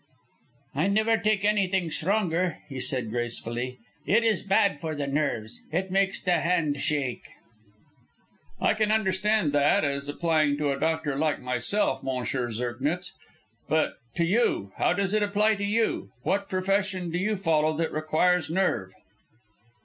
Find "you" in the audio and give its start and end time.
14.25-14.71, 15.65-16.09, 17.19-17.35